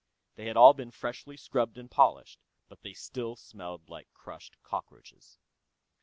[0.33, 5.37] They had all been freshly scrubbed and polished, but they still smelled like crushed cockroaches.